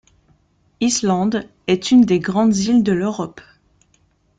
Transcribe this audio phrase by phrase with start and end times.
[0.79, 3.39] Islande est une des grandes îles de l’Europe.